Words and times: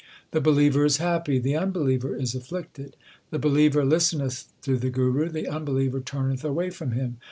The 0.31 0.41
believer 0.41 0.83
is 0.83 0.97
happy; 0.97 1.37
the 1.37 1.55
unbeliever 1.55 2.15
is 2.15 2.33
afflicted. 2.33 2.95
The 3.29 3.37
believer 3.37 3.85
listeneth 3.85 4.45
to 4.63 4.75
the 4.77 4.89
Guru; 4.89 5.29
the 5.29 5.47
unbeliever 5.47 5.99
turneth 5.99 6.43
away 6.43 6.71
from 6.71 6.93
him. 6.93 7.17